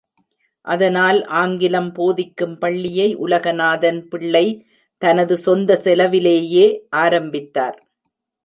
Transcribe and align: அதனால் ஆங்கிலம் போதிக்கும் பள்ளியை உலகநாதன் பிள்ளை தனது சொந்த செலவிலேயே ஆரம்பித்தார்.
அதனால் 0.67 1.19
ஆங்கிலம் 1.25 1.91
போதிக்கும் 1.93 2.55
பள்ளியை 2.57 3.07
உலகநாதன் 3.17 4.01
பிள்ளை 4.07 4.45
தனது 5.01 5.37
சொந்த 5.37 5.75
செலவிலேயே 5.75 6.67
ஆரம்பித்தார். 6.89 7.77